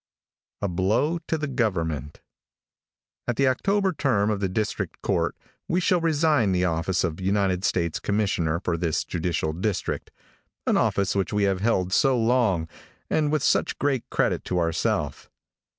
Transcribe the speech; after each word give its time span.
A 0.63 0.67
BLOW 0.67 1.19
TO 1.27 1.37
THE 1.37 1.45
GOVERNMENT 1.47 2.21
|AT 3.27 3.35
the 3.35 3.47
October 3.47 3.93
term 3.93 4.31
of 4.31 4.39
the 4.39 4.49
district 4.49 4.99
court 5.03 5.37
we 5.67 5.79
shall 5.79 6.01
resign 6.01 6.53
the 6.53 6.65
office 6.65 7.03
of 7.03 7.21
United 7.21 7.63
States 7.63 7.99
Commissioner 7.99 8.59
for 8.59 8.77
this 8.77 9.03
judicial 9.03 9.53
district, 9.53 10.09
an 10.65 10.75
office 10.75 11.15
which 11.15 11.31
we 11.33 11.43
have 11.43 11.61
held 11.61 11.93
so 11.93 12.17
long, 12.17 12.67
and 13.11 13.31
with 13.31 13.43
such 13.43 13.77
great 13.77 14.09
credit 14.09 14.43
to 14.45 14.57
ourself. 14.57 15.29